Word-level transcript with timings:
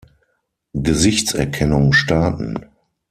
Gesichtserkennung 0.79 1.93
starten. 1.93 2.57